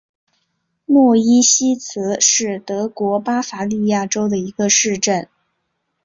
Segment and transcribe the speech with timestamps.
[0.87, 5.29] 诺伊西茨是德国巴伐利亚州的一个市镇。